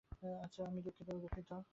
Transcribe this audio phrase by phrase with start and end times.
[0.43, 1.49] আচ্ছা, আমি দুঃখিত।